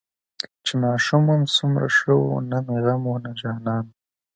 [0.65, 3.85] چې ماشوم وم سومره شه وو نه مې غم وو نه جانان.